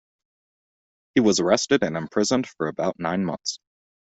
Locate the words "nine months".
2.97-3.59